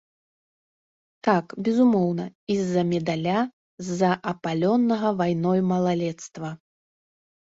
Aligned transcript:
Так, 1.27 1.45
безумоўна, 1.65 2.23
і 2.53 2.55
з-за 2.61 2.83
медаля, 2.93 3.39
з-за 3.87 4.11
апаленага 4.31 5.11
вайной 5.19 5.61
малалецтва. 5.73 6.49